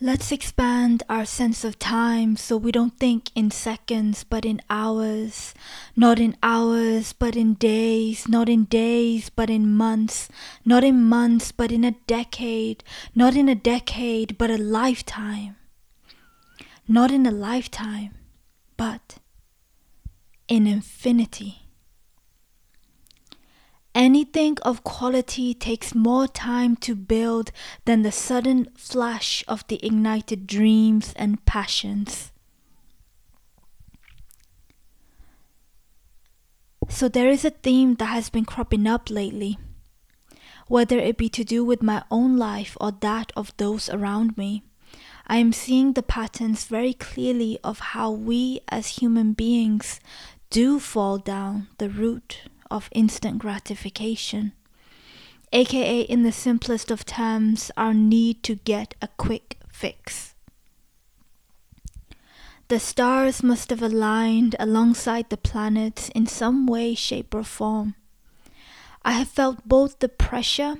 Let's 0.00 0.30
expand 0.30 1.02
our 1.08 1.24
sense 1.24 1.64
of 1.64 1.76
time 1.76 2.36
so 2.36 2.56
we 2.56 2.70
don't 2.70 2.96
think 3.00 3.32
in 3.34 3.50
seconds 3.50 4.22
but 4.22 4.44
in 4.44 4.60
hours, 4.70 5.54
not 5.96 6.20
in 6.20 6.36
hours 6.40 7.12
but 7.12 7.34
in 7.34 7.54
days, 7.54 8.28
not 8.28 8.48
in 8.48 8.66
days 8.66 9.28
but 9.28 9.50
in 9.50 9.74
months, 9.74 10.28
not 10.64 10.84
in 10.84 11.02
months 11.02 11.50
but 11.50 11.72
in 11.72 11.82
a 11.82 11.96
decade, 12.06 12.84
not 13.16 13.34
in 13.34 13.48
a 13.48 13.56
decade 13.56 14.38
but 14.38 14.52
a 14.52 14.56
lifetime, 14.56 15.56
not 16.86 17.10
in 17.10 17.26
a 17.26 17.32
lifetime 17.32 18.14
but 18.76 19.16
in 20.46 20.68
infinity. 20.68 21.67
Anything 23.94 24.58
of 24.62 24.84
quality 24.84 25.54
takes 25.54 25.94
more 25.94 26.28
time 26.28 26.76
to 26.76 26.94
build 26.94 27.50
than 27.84 28.02
the 28.02 28.12
sudden 28.12 28.68
flash 28.76 29.42
of 29.48 29.66
the 29.66 29.84
ignited 29.84 30.46
dreams 30.46 31.12
and 31.16 31.44
passions. 31.44 32.32
So, 36.88 37.08
there 37.08 37.28
is 37.28 37.44
a 37.44 37.50
theme 37.50 37.96
that 37.96 38.06
has 38.06 38.30
been 38.30 38.44
cropping 38.44 38.86
up 38.86 39.10
lately, 39.10 39.58
whether 40.68 40.98
it 40.98 41.18
be 41.18 41.28
to 41.30 41.44
do 41.44 41.64
with 41.64 41.82
my 41.82 42.02
own 42.10 42.36
life 42.36 42.76
or 42.80 42.92
that 42.92 43.30
of 43.36 43.54
those 43.58 43.90
around 43.90 44.38
me. 44.38 44.62
I 45.26 45.36
am 45.36 45.52
seeing 45.52 45.92
the 45.92 46.02
patterns 46.02 46.64
very 46.64 46.94
clearly 46.94 47.58
of 47.62 47.80
how 47.80 48.10
we 48.10 48.60
as 48.68 48.98
human 48.98 49.34
beings 49.34 50.00
do 50.48 50.78
fall 50.80 51.18
down 51.18 51.68
the 51.76 51.90
route 51.90 52.40
of 52.70 52.88
instant 52.92 53.38
gratification, 53.38 54.52
aka, 55.52 56.00
in 56.00 56.22
the 56.22 56.32
simplest 56.32 56.90
of 56.90 57.04
terms, 57.04 57.70
our 57.76 57.94
need 57.94 58.42
to 58.42 58.56
get 58.56 58.94
a 59.00 59.08
quick 59.16 59.58
fix. 59.70 60.34
The 62.68 62.78
stars 62.78 63.42
must 63.42 63.70
have 63.70 63.82
aligned 63.82 64.54
alongside 64.58 65.30
the 65.30 65.38
planets 65.38 66.10
in 66.10 66.26
some 66.26 66.66
way, 66.66 66.94
shape, 66.94 67.34
or 67.34 67.42
form. 67.42 67.94
I 69.02 69.12
have 69.12 69.28
felt 69.28 69.66
both 69.66 70.00
the 70.00 70.08
pressure 70.10 70.76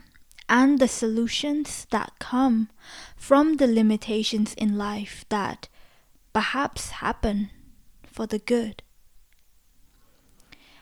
and 0.51 0.79
the 0.79 0.89
solutions 0.89 1.87
that 1.91 2.13
come 2.19 2.69
from 3.17 3.57
the 3.57 3.67
limitations 3.67 4.53
in 4.55 4.77
life 4.77 5.25
that 5.31 5.69
perhaps 6.35 6.91
happen 6.91 7.51
for 8.05 8.27
the 8.27 8.39
good. 8.39 8.83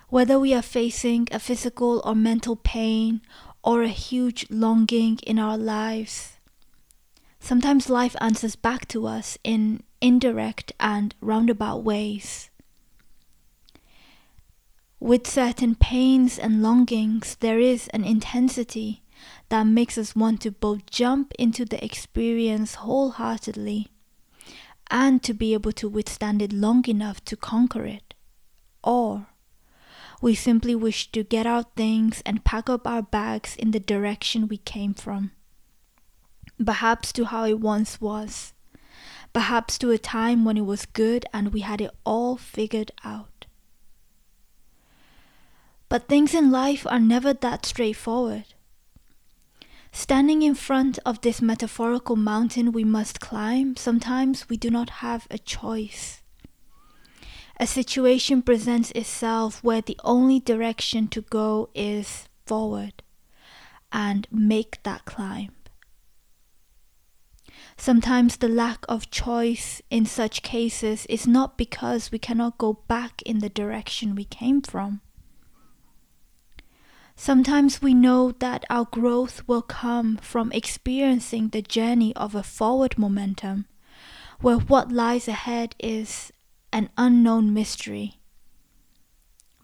Whether 0.08 0.38
we 0.38 0.54
are 0.54 0.62
facing 0.62 1.26
a 1.32 1.40
physical 1.40 2.00
or 2.04 2.14
mental 2.14 2.54
pain 2.54 3.22
or 3.64 3.82
a 3.82 3.88
huge 3.88 4.46
longing 4.48 5.18
in 5.26 5.38
our 5.38 5.58
lives, 5.58 6.36
sometimes 7.40 7.90
life 7.90 8.14
answers 8.20 8.54
back 8.54 8.86
to 8.88 9.08
us 9.08 9.36
in 9.42 9.82
indirect 10.00 10.72
and 10.78 11.12
roundabout 11.20 11.82
ways. 11.82 12.50
With 15.00 15.26
certain 15.26 15.74
pains 15.74 16.38
and 16.38 16.62
longings, 16.62 17.36
there 17.41 17.58
is 17.58 17.88
an 17.88 18.04
intensity 18.04 19.02
that 19.48 19.64
makes 19.64 19.98
us 19.98 20.14
want 20.14 20.41
to 20.42 20.52
both 20.52 20.86
jump 20.86 21.32
into 21.36 21.64
the 21.64 21.84
experience 21.84 22.76
wholeheartedly 22.76 23.88
and 24.88 25.20
to 25.24 25.34
be 25.34 25.52
able 25.52 25.72
to 25.72 25.88
withstand 25.88 26.41
it 26.41 26.52
long 26.52 26.86
enough 26.86 27.24
to 27.24 27.36
conquer 27.36 27.84
it, 27.84 28.14
or 28.84 29.26
we 30.27 30.34
simply 30.34 30.74
wish 30.74 31.12
to 31.12 31.22
get 31.22 31.46
our 31.46 31.62
things 31.77 32.20
and 32.27 32.44
pack 32.44 32.69
up 32.69 32.84
our 32.84 33.00
bags 33.00 33.55
in 33.55 33.70
the 33.70 33.78
direction 33.78 34.48
we 34.48 34.56
came 34.56 34.92
from. 34.92 35.30
Perhaps 36.58 37.12
to 37.12 37.27
how 37.27 37.44
it 37.44 37.60
once 37.60 38.00
was. 38.00 38.52
Perhaps 39.32 39.78
to 39.78 39.92
a 39.92 39.98
time 39.98 40.44
when 40.44 40.56
it 40.56 40.66
was 40.66 40.84
good 40.84 41.24
and 41.32 41.52
we 41.52 41.60
had 41.60 41.80
it 41.80 41.92
all 42.04 42.36
figured 42.36 42.91
out. 43.04 43.47
But 45.88 46.09
things 46.09 46.34
in 46.34 46.50
life 46.50 46.84
are 46.91 46.98
never 46.98 47.32
that 47.32 47.64
straightforward. 47.64 48.47
Standing 49.93 50.43
in 50.43 50.56
front 50.56 50.98
of 51.06 51.20
this 51.20 51.41
metaphorical 51.41 52.16
mountain 52.16 52.72
we 52.72 52.82
must 52.82 53.20
climb, 53.20 53.76
sometimes 53.76 54.48
we 54.48 54.56
do 54.56 54.70
not 54.70 54.91
have 55.06 55.28
a 55.31 55.38
choice 55.38 56.20
a 57.59 57.67
situation 57.67 58.43
presents 58.43 58.91
itself 58.93 59.62
where 59.65 59.81
the 59.81 59.99
only 60.05 60.41
direction 60.41 61.09
to 61.09 61.22
go 61.22 61.71
is 61.75 62.28
forward 62.44 63.03
and 63.91 64.27
make 64.31 64.83
that 64.83 65.05
climb. 65.05 65.53
Sometimes 67.78 68.37
the 68.37 68.49
lack 68.49 68.84
of 68.89 69.11
choice 69.11 69.83
in 69.91 70.06
such 70.06 70.43
cases 70.43 71.06
is 71.06 71.27
not 71.27 71.59
because 71.59 72.11
we 72.11 72.19
cannot 72.19 72.59
go 72.59 72.75
back 72.89 73.22
in 73.22 73.41
the 73.41 73.50
direction 73.50 74.15
we 74.15 74.25
came 74.25 74.62
from. 74.62 75.00
Sometimes 77.15 77.81
we 77.81 77.94
know 77.94 78.33
that 78.33 78.65
our 78.69 78.84
growth 78.84 79.43
will 79.47 79.62
come 79.62 80.19
from 80.19 80.53
experiencing 80.53 81.49
the 81.49 81.62
journey 81.62 82.15
of 82.15 82.34
a 82.34 82.43
forward 82.43 82.99
momentum, 82.99 83.67
where 84.41 84.59
what 84.59 84.93
lies 84.93 85.27
ahead 85.27 85.75
is 85.78 86.31
an 86.76 86.91
unknown 86.98 87.54
mystery. 87.54 88.20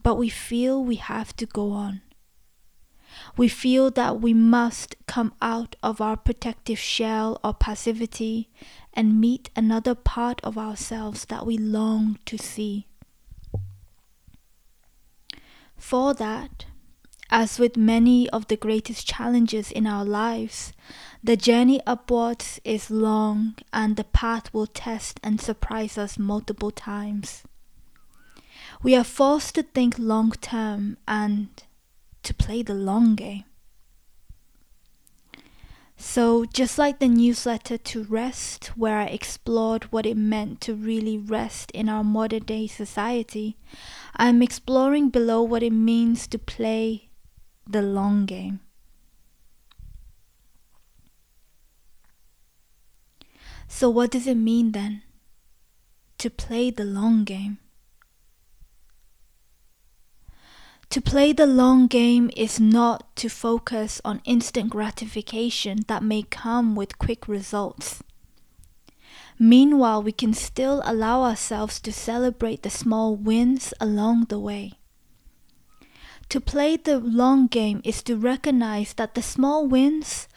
But 0.03 0.15
we 0.15 0.31
feel 0.31 0.83
we 0.83 0.95
have 0.97 1.37
to 1.37 1.45
go 1.45 1.73
on. 1.73 2.01
We 3.37 3.49
feel 3.49 3.91
that 3.91 4.23
we 4.23 4.33
must 4.33 4.97
come 5.07 5.35
out 5.43 5.77
of 5.83 6.01
our 6.01 6.17
protective 6.17 6.79
shell 6.79 7.39
or 7.45 7.53
passivity 7.53 8.49
and 8.95 9.21
meet 9.21 9.51
another 9.55 9.95
part 9.95 10.41
of 10.43 10.57
ourselves 10.57 11.27
that 11.27 11.45
we 11.45 11.59
long 11.59 12.19
to 12.25 12.39
see. 12.39 12.87
For 15.77 16.15
that, 16.15 16.65
as 17.33 17.59
with 17.59 17.79
many 17.79 18.29
of 18.29 18.49
the 18.49 18.59
greatest 18.59 19.07
challenges 19.07 19.73
in 19.73 19.87
our 19.87 20.05
lives, 20.05 20.75
the 21.25 21.35
journey 21.35 21.81
upwards 21.87 22.61
is 22.63 22.91
long 22.91 23.55
and 23.73 23.97
the 23.97 24.05
path 24.05 24.53
will 24.53 24.67
test 24.67 25.19
and 25.23 25.41
surprise 25.41 25.97
us 25.97 26.19
multiple 26.19 26.71
times. 26.71 27.43
We 28.83 28.95
are 28.95 29.03
forced 29.03 29.55
to 29.55 29.63
think 29.63 29.99
long 29.99 30.33
term 30.33 30.99
and 31.09 31.49
to 32.23 32.35
play 32.35 32.63
the 32.63 32.75
long 32.75 33.15
game. 33.15 33.45
So, 35.97 36.45
just 36.45 36.77
like 36.77 36.99
the 36.99 37.09
newsletter 37.09 37.79
to 37.79 38.05
rest, 38.05 38.77
where 38.77 38.99
I 38.99 39.05
explored 39.05 39.85
what 39.85 40.05
it 40.05 40.17
meant 40.17 40.61
to 40.63 40.75
really 40.75 41.17
rest 41.17 41.71
in 41.71 41.89
our 41.89 42.05
modern 42.05 42.43
day 42.43 42.67
society, 42.67 43.57
I'm 44.17 44.43
exploring 44.43 45.09
below 45.09 45.43
what 45.43 45.63
it 45.63 45.73
means 45.73 46.27
to 46.27 46.39
play 46.39 47.09
the 47.73 47.83
long 47.83 48.27
game. 48.27 48.61
So, 53.69 53.89
what 53.89 54.11
does 54.11 54.27
it 54.27 54.37
mean 54.37 54.73
then 54.73 55.03
to 56.19 56.29
play 56.31 56.71
the 56.71 56.85
long 56.85 57.25
game? 57.25 57.59
To 60.91 61.01
play 61.01 61.33
the 61.33 61.47
long 61.47 61.87
game 61.87 62.31
is 62.37 62.61
not 62.61 63.17
to 63.17 63.31
focus 63.31 63.99
on 64.05 64.21
instant 64.27 64.69
gratification 64.69 65.85
that 65.89 66.03
may 66.03 66.23
come 66.23 66.75
with 66.75 66.99
quick 66.99 67.27
results. 67.27 68.03
Meanwhile, 69.39 70.03
we 70.03 70.13
can 70.13 70.35
still 70.35 70.83
allow 70.85 71.23
ourselves 71.23 71.81
to 71.81 71.93
celebrate 71.93 72.63
the 72.63 72.69
small 72.69 73.17
wins 73.17 73.73
along 73.81 74.27
the 74.29 74.39
way. 74.39 74.75
To 76.33 76.41
play 76.41 76.79
the 76.79 76.99
long 76.99 77.47
game 77.47 77.83
is 77.85 78.03
to 78.05 78.17
recognize 78.17 78.95
that 78.95 79.15
the 79.15 79.21
small 79.21 79.67
wins 79.67 80.29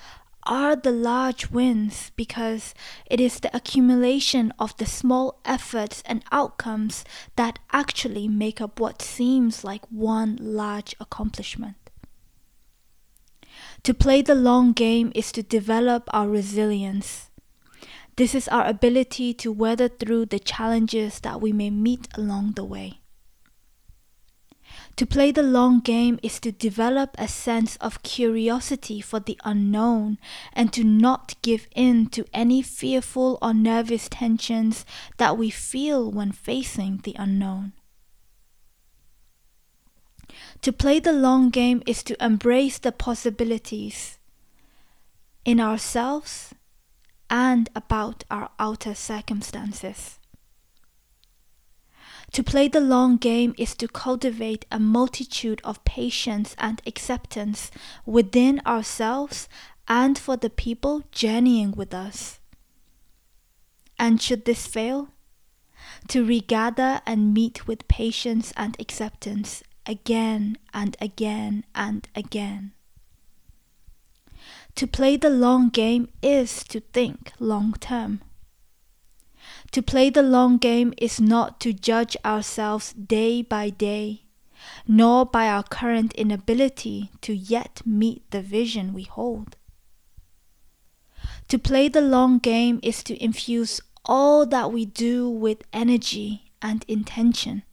are 0.43 0.75
the 0.75 0.91
large 0.91 1.49
wins 1.51 2.11
because 2.17 2.73
it 3.05 3.21
is 3.21 3.39
the 3.39 3.55
accumulation 3.55 4.51
of 4.59 4.75
the 4.75 4.85
small 4.85 5.39
efforts 5.45 6.03
and 6.05 6.21
outcomes 6.33 7.05
that 7.37 7.59
actually 7.71 8.27
make 8.27 8.59
up 8.59 8.77
what 8.77 9.01
seems 9.01 9.63
like 9.63 9.85
one 9.89 10.37
large 10.41 10.97
accomplishment. 10.99 11.77
To 13.83 13.93
play 13.93 14.21
the 14.21 14.35
long 14.35 14.73
game 14.73 15.13
is 15.15 15.31
to 15.31 15.43
develop 15.43 16.09
our 16.11 16.27
resilience. 16.27 17.29
This 18.17 18.35
is 18.35 18.49
our 18.49 18.67
ability 18.67 19.33
to 19.35 19.49
weather 19.49 19.87
through 19.87 20.25
the 20.25 20.39
challenges 20.39 21.21
that 21.21 21.39
we 21.39 21.53
may 21.53 21.69
meet 21.69 22.09
along 22.17 22.55
the 22.57 22.65
way. 22.65 22.99
To 24.97 25.05
play 25.05 25.31
the 25.31 25.43
long 25.43 25.81
game 25.81 26.19
is 26.23 26.39
to 26.39 26.53
develop 26.53 27.15
a 27.17 27.27
sense 27.27 27.75
of 27.77 28.01
curiosity 28.01 29.01
for 29.01 29.19
the 29.19 29.37
unknown 29.43 30.17
and 30.53 30.71
to 30.71 30.85
not 30.85 31.35
give 31.41 31.67
in 31.75 32.07
to 32.11 32.25
any 32.33 32.61
fearful 32.61 33.37
or 33.41 33.53
nervous 33.53 34.07
tensions 34.07 34.85
that 35.17 35.37
we 35.37 35.49
feel 35.49 36.09
when 36.09 36.31
facing 36.31 37.01
the 37.03 37.15
unknown. 37.19 37.73
To 40.61 40.71
play 40.71 40.99
the 41.01 41.13
long 41.13 41.49
game 41.49 41.83
is 41.85 42.01
to 42.03 42.23
embrace 42.23 42.79
the 42.79 42.93
possibilities 42.93 44.17
in 45.43 45.59
ourselves 45.59 46.55
and 47.29 47.69
about 47.75 48.23
our 48.31 48.49
outer 48.59 48.95
circumstances. 48.95 50.19
To 52.31 52.43
play 52.43 52.67
the 52.67 52.81
long 52.81 53.17
game 53.17 53.53
is 53.57 53.75
to 53.75 53.87
cultivate 53.87 54.65
a 54.71 54.79
multitude 54.79 55.61
of 55.63 55.83
patience 55.85 56.55
and 56.57 56.81
acceptance 56.85 57.71
within 58.05 58.61
ourselves 58.65 59.47
and 59.87 60.17
for 60.17 60.35
the 60.35 60.49
people 60.49 61.03
journeying 61.11 61.71
with 61.71 61.93
us. 61.93 62.39
And 63.97 64.21
should 64.21 64.45
this 64.45 64.67
fail, 64.67 65.09
to 66.07 66.25
regather 66.25 67.01
and 67.05 67.33
meet 67.33 67.67
with 67.67 67.87
patience 67.87 68.51
and 68.57 68.75
acceptance 68.79 69.63
again 69.85 70.57
and 70.73 70.97
again 70.99 71.63
and 71.73 72.07
again. 72.15 72.73
To 74.75 74.87
play 74.87 75.15
the 75.15 75.29
long 75.29 75.69
game 75.69 76.09
is 76.21 76.63
to 76.65 76.81
think 76.81 77.31
long 77.39 77.73
term. 77.79 78.21
To 79.71 79.81
play 79.81 80.09
the 80.09 80.23
long 80.23 80.57
game 80.57 80.93
is 80.97 81.19
not 81.19 81.59
to 81.61 81.73
judge 81.73 82.15
ourselves 82.23 82.93
day 82.93 83.41
by 83.41 83.69
day, 83.69 84.23
nor 84.87 85.25
by 85.25 85.47
our 85.47 85.63
current 85.63 86.13
inability 86.13 87.11
to 87.21 87.35
yet 87.35 87.81
meet 87.85 88.29
the 88.31 88.41
vision 88.41 88.93
we 88.93 89.03
hold. 89.03 89.57
To 91.49 91.59
play 91.59 91.89
the 91.89 92.01
long 92.01 92.39
game 92.39 92.79
is 92.81 93.03
to 93.03 93.21
infuse 93.23 93.81
all 94.05 94.45
that 94.45 94.71
we 94.71 94.85
do 94.85 95.29
with 95.29 95.63
energy 95.73 96.51
and 96.61 96.85
intention. 96.87 97.63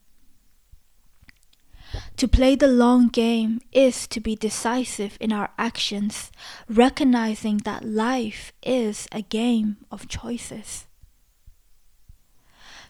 To 2.17 2.27
play 2.27 2.55
the 2.55 2.67
long 2.67 3.07
game 3.07 3.61
is 3.71 4.07
to 4.07 4.19
be 4.19 4.35
decisive 4.35 5.17
in 5.19 5.31
our 5.31 5.51
actions, 5.57 6.31
recognizing 6.67 7.57
that 7.59 7.85
life 7.85 8.51
is 8.63 9.07
a 9.11 9.21
game 9.21 9.77
of 9.91 10.07
choices. 10.07 10.87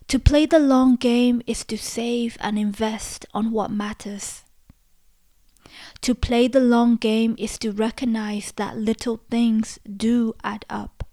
To 0.08 0.20
play 0.20 0.46
the 0.46 0.60
long 0.60 0.96
game 0.96 1.42
is 1.48 1.64
to 1.66 1.78
save 1.78 2.38
and 2.40 2.60
invest 2.60 3.26
on 3.34 3.52
what 3.52 3.72
matters. 3.72 4.44
To 6.02 6.14
play 6.14 6.48
the 6.48 6.60
long 6.60 6.98
game 6.98 7.36
is 7.38 7.58
to 7.60 7.72
recognize 7.72 8.52
that 8.58 8.78
little 8.78 9.22
things 9.32 9.80
do 9.86 10.36
add 10.44 10.66
up. 10.70 11.04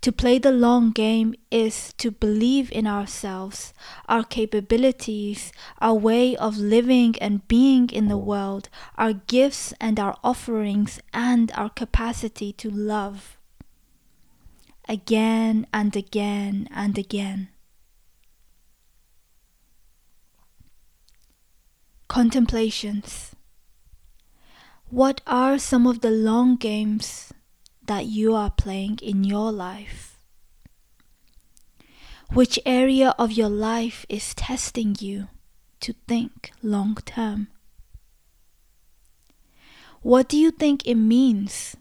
To 0.00 0.12
play 0.12 0.38
the 0.38 0.50
long 0.50 0.90
game 0.90 1.34
is 1.50 1.92
to 1.98 2.10
believe 2.10 2.72
in 2.72 2.86
ourselves, 2.86 3.72
our 4.08 4.24
capabilities, 4.24 5.52
our 5.80 5.94
way 5.94 6.36
of 6.36 6.56
living 6.56 7.14
and 7.20 7.46
being 7.48 7.90
in 7.90 8.08
the 8.08 8.18
world, 8.18 8.68
our 8.96 9.12
gifts 9.12 9.74
and 9.80 10.00
our 10.00 10.16
offerings, 10.24 11.00
and 11.12 11.52
our 11.54 11.70
capacity 11.70 12.52
to 12.54 12.70
love. 12.70 13.37
Again 14.90 15.66
and 15.70 15.94
again 15.94 16.66
and 16.74 16.96
again. 16.96 17.50
Contemplations. 22.08 23.34
What 24.88 25.20
are 25.26 25.58
some 25.58 25.86
of 25.86 26.00
the 26.00 26.10
long 26.10 26.56
games 26.56 27.34
that 27.86 28.06
you 28.06 28.34
are 28.34 28.50
playing 28.50 29.00
in 29.02 29.24
your 29.24 29.52
life? 29.52 30.18
Which 32.32 32.58
area 32.64 33.14
of 33.18 33.32
your 33.32 33.50
life 33.50 34.06
is 34.08 34.34
testing 34.34 34.96
you 34.98 35.28
to 35.80 35.92
think 36.06 36.50
long 36.62 36.94
term? 37.04 37.48
What 40.00 40.30
do 40.30 40.38
you 40.38 40.50
think 40.50 40.86
it 40.86 40.94
means 40.94 41.76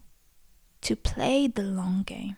to 0.81 0.97
play 0.97 1.47
the 1.47 1.63
long 1.63 2.03
game? 2.03 2.35